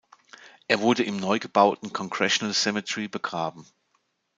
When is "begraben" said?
3.07-3.67